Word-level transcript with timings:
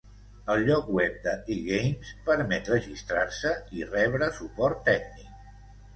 El 0.53 0.63
lloc 0.67 0.87
web 0.99 1.19
de 1.25 1.33
eGames 1.57 2.09
permet 2.29 2.73
registrar-se 2.73 3.55
i 3.81 3.87
rebre 3.93 4.31
suport 4.39 4.83
tècnic. 4.89 5.49